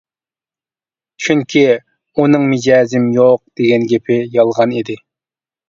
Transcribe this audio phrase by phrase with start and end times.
[1.25, 1.63] چۈنكى
[2.17, 5.01] ئۇنىڭ مىجەزىم يوق دېگەن گېپى يالغان ئىدى.